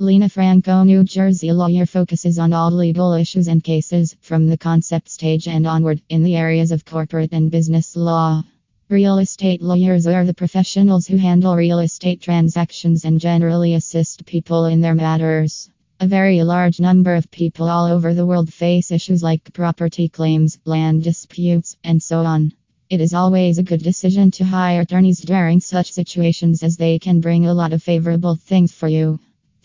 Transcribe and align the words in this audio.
Lena 0.00 0.28
Franco, 0.28 0.84
New 0.84 1.02
Jersey 1.02 1.50
lawyer, 1.50 1.84
focuses 1.84 2.38
on 2.38 2.52
all 2.52 2.70
legal 2.70 3.14
issues 3.14 3.48
and 3.48 3.64
cases 3.64 4.14
from 4.20 4.46
the 4.46 4.56
concept 4.56 5.08
stage 5.08 5.48
and 5.48 5.66
onward 5.66 6.00
in 6.08 6.22
the 6.22 6.36
areas 6.36 6.70
of 6.70 6.84
corporate 6.84 7.32
and 7.32 7.50
business 7.50 7.96
law. 7.96 8.44
Real 8.88 9.18
estate 9.18 9.60
lawyers 9.60 10.06
are 10.06 10.24
the 10.24 10.32
professionals 10.32 11.08
who 11.08 11.16
handle 11.16 11.56
real 11.56 11.80
estate 11.80 12.20
transactions 12.20 13.04
and 13.04 13.18
generally 13.18 13.74
assist 13.74 14.24
people 14.24 14.66
in 14.66 14.80
their 14.80 14.94
matters. 14.94 15.68
A 15.98 16.06
very 16.06 16.44
large 16.44 16.78
number 16.78 17.16
of 17.16 17.28
people 17.32 17.68
all 17.68 17.86
over 17.86 18.14
the 18.14 18.24
world 18.24 18.54
face 18.54 18.92
issues 18.92 19.20
like 19.20 19.52
property 19.52 20.08
claims, 20.08 20.60
land 20.64 21.02
disputes, 21.02 21.76
and 21.82 22.00
so 22.00 22.20
on. 22.20 22.52
It 22.88 23.00
is 23.00 23.14
always 23.14 23.58
a 23.58 23.64
good 23.64 23.82
decision 23.82 24.30
to 24.30 24.44
hire 24.44 24.82
attorneys 24.82 25.18
during 25.18 25.58
such 25.58 25.90
situations 25.90 26.62
as 26.62 26.76
they 26.76 27.00
can 27.00 27.20
bring 27.20 27.46
a 27.46 27.52
lot 27.52 27.72
of 27.72 27.82
favorable 27.82 28.36
things 28.36 28.70
for 28.70 28.86
you. 28.86 29.18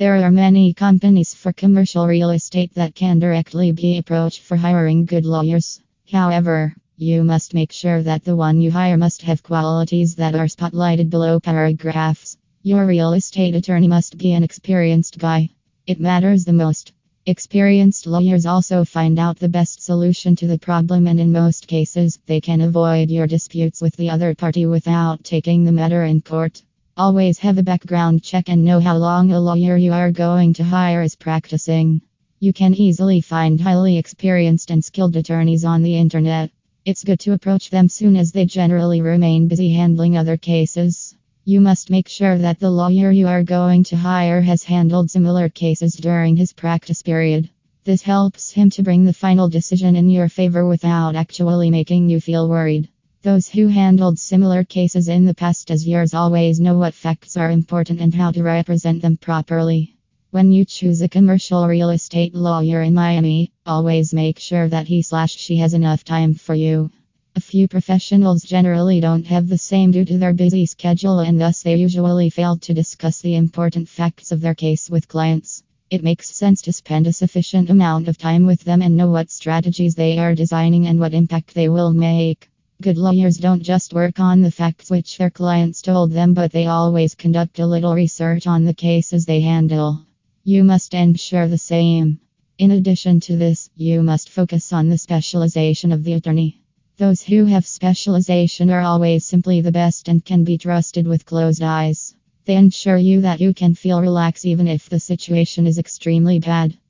There 0.04 0.22
are 0.22 0.32
many 0.32 0.74
companies 0.74 1.34
for 1.34 1.54
commercial 1.54 2.06
real 2.06 2.32
estate 2.32 2.74
that 2.74 2.94
can 2.94 3.20
directly 3.20 3.72
be 3.72 3.98
approached 3.98 4.42
for 4.42 4.58
hiring 4.58 5.06
good 5.06 5.26
lawyers. 5.26 5.80
However, 6.12 6.76
you 6.98 7.24
must 7.24 7.54
make 7.54 7.72
sure 7.72 8.04
that 8.04 8.26
the 8.26 8.36
one 8.36 8.60
you 8.60 8.70
hire 8.70 8.98
must 8.98 9.22
have 9.22 9.42
qualities 9.44 10.16
that 10.16 10.36
are 10.36 10.48
spotlighted 10.48 11.10
below 11.10 11.40
paragraphs. 11.40 12.36
Your 12.64 12.86
real 12.86 13.14
estate 13.14 13.56
attorney 13.56 13.88
must 13.88 14.18
be 14.18 14.34
an 14.34 14.44
experienced 14.44 15.20
guy. 15.20 15.52
It 15.88 16.02
matters 16.02 16.44
the 16.44 16.52
most. 16.52 16.92
Experienced 17.26 18.06
lawyers 18.06 18.46
also 18.46 18.84
find 18.84 19.18
out 19.18 19.40
the 19.40 19.48
best 19.48 19.82
solution 19.82 20.36
to 20.36 20.48
the 20.48 20.60
problem, 20.60 21.08
and 21.08 21.18
in 21.18 21.32
most 21.32 21.66
cases, 21.66 22.20
they 22.26 22.42
can 22.42 22.60
avoid 22.60 23.10
your 23.10 23.26
disputes 23.26 23.82
with 23.82 23.96
the 23.96 24.10
other 24.10 24.36
party 24.36 24.66
without 24.66 25.24
taking 25.24 25.64
the 25.64 25.72
matter 25.72 26.04
in 26.04 26.20
court. 26.20 26.62
Always 26.96 27.40
have 27.40 27.58
a 27.58 27.64
background 27.64 28.22
check 28.22 28.50
and 28.50 28.64
know 28.64 28.80
how 28.80 28.98
long 28.98 29.32
a 29.32 29.40
lawyer 29.40 29.76
you 29.76 29.94
are 29.94 30.12
going 30.12 30.54
to 30.54 30.64
hire 30.64 31.02
is 31.02 31.16
practicing. 31.16 32.02
You 32.40 32.54
can 32.54 32.76
easily 32.76 33.20
find 33.20 33.60
highly 33.60 33.98
experienced 33.98 34.70
and 34.70 34.86
skilled 34.86 35.16
attorneys 35.16 35.66
on 35.66 35.82
the 35.82 35.96
internet. 35.96 36.52
It's 36.86 37.04
good 37.04 37.20
to 37.22 37.34
approach 37.34 37.72
them 37.72 37.90
soon 37.90 38.16
as 38.16 38.32
they 38.32 38.46
generally 38.46 39.02
remain 39.02 39.48
busy 39.48 39.74
handling 39.74 40.18
other 40.18 40.38
cases. 40.38 41.16
You 41.46 41.62
must 41.62 41.90
make 41.90 42.08
sure 42.08 42.38
that 42.38 42.60
the 42.60 42.70
lawyer 42.70 43.10
you 43.10 43.28
are 43.28 43.42
going 43.42 43.84
to 43.86 43.98
hire 43.98 44.42
has 44.42 44.64
handled 44.64 45.10
similar 45.10 45.50
cases 45.50 45.96
during 45.96 46.36
his 46.36 46.54
practice 46.54 47.02
period. 47.02 47.50
This 47.86 48.04
helps 48.04 48.52
him 48.52 48.70
to 48.70 48.84
bring 48.84 49.04
the 49.04 49.14
final 49.14 49.50
decision 49.50 49.96
in 49.96 50.12
your 50.12 50.30
favor 50.30 50.68
without 50.68 51.16
actually 51.16 51.72
making 51.72 52.10
you 52.10 52.22
feel 52.22 52.48
worried. 52.48 52.88
Those 53.24 53.48
who 53.48 53.70
handled 53.70 54.20
similar 54.20 54.66
cases 54.66 55.08
in 55.08 55.24
the 55.24 55.34
past 55.34 55.72
as 55.72 55.88
yours 55.88 56.14
always 56.14 56.60
know 56.60 56.78
what 56.78 56.94
facts 56.94 57.38
are 57.38 57.50
important 57.50 58.02
and 58.02 58.14
how 58.14 58.32
to 58.32 58.44
represent 58.44 59.02
them 59.02 59.16
properly. 59.16 59.96
When 60.32 60.52
you 60.52 60.66
choose 60.66 61.02
a 61.02 61.08
commercial 61.08 61.66
real 61.66 61.92
estate 61.92 62.36
lawyer 62.36 62.82
in 62.82 62.94
Miami, 62.94 63.54
always 63.66 64.14
make 64.14 64.40
sure 64.40 64.68
that 64.68 64.88
he 64.88 65.02
slash 65.02 65.38
she 65.38 65.56
has 65.56 65.74
enough 65.74 66.04
time 66.04 66.34
for 66.34 66.54
you. 66.54 66.92
A 67.38 67.40
few 67.40 67.70
professionals 67.70 68.44
generally 68.44 69.00
don't 69.00 69.26
have 69.28 69.48
the 69.48 69.58
same 69.58 69.92
due 69.92 70.04
to 70.04 70.18
their 70.18 70.34
busy 70.34 70.66
schedule 70.66 71.20
and 71.20 71.40
thus 71.40 71.64
they 71.64 71.78
usually 71.78 72.30
fail 72.30 72.58
to 72.58 72.74
discuss 72.74 73.22
the 73.22 73.36
important 73.36 73.88
facts 73.88 74.34
of 74.34 74.42
their 74.42 74.54
case 74.54 74.90
with 74.90 75.08
clients. 75.08 75.64
It 75.90 76.04
makes 76.04 76.30
sense 76.30 76.62
to 76.64 76.74
spend 76.74 77.08
a 77.08 77.14
sufficient 77.14 77.70
amount 77.70 78.10
of 78.10 78.18
time 78.18 78.46
with 78.46 78.66
them 78.66 78.82
and 78.82 78.98
know 78.98 79.10
what 79.10 79.32
strategies 79.32 79.96
they 79.96 80.20
are 80.20 80.36
designing 80.36 80.88
and 80.88 81.00
what 81.00 81.14
impact 81.14 81.54
they 81.54 81.70
will 81.70 81.94
make. 81.94 82.50
Good 82.84 82.98
lawyers 82.98 83.38
don't 83.38 83.64
just 83.64 83.94
work 83.94 84.20
on 84.20 84.42
the 84.42 84.52
facts 84.52 84.90
which 84.90 85.18
their 85.18 85.30
clients 85.30 85.82
told 85.82 86.12
them, 86.12 86.34
but 86.34 86.52
they 86.52 86.66
always 86.66 87.16
conduct 87.16 87.60
a 87.60 87.66
little 87.66 87.96
research 87.96 88.46
on 88.46 88.66
the 88.66 88.74
cases 88.74 89.26
they 89.26 89.40
handle. 89.40 90.06
You 90.44 90.66
must 90.66 90.94
ensure 90.94 91.48
the 91.48 91.58
same. 91.58 92.20
In 92.58 92.72
addition 92.72 93.22
to 93.22 93.38
this, 93.38 93.70
you 93.78 94.04
must 94.04 94.30
focus 94.30 94.74
on 94.74 94.90
the 94.90 94.98
specialization 94.98 95.94
of 95.94 96.04
the 96.04 96.12
attorney. 96.12 96.60
Those 96.98 97.22
who 97.22 97.46
have 97.46 97.66
specialization 97.66 98.70
are 98.70 98.82
always 98.82 99.26
simply 99.26 99.62
the 99.62 99.72
best 99.72 100.10
and 100.10 100.26
can 100.26 100.44
be 100.44 100.58
trusted 100.58 101.08
with 101.08 101.26
closed 101.26 101.64
eyes. 101.64 102.14
They 102.44 102.58
ensure 102.58 102.98
you 102.98 103.22
that 103.22 103.40
you 103.40 103.54
can 103.54 103.76
feel 103.76 104.02
relaxed 104.02 104.46
even 104.46 104.68
if 104.68 104.90
the 104.90 105.00
situation 105.00 105.68
is 105.68 105.80
extremely 105.80 106.40
bad. 106.40 106.78